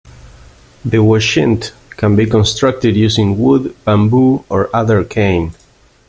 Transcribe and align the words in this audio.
The 0.83 0.97
"washint" 0.97 1.73
can 1.91 2.15
be 2.15 2.25
constructed 2.25 2.95
using 2.95 3.37
wood, 3.37 3.75
bamboo, 3.85 4.43
or 4.49 4.75
other 4.75 5.03
cane. 5.03 5.51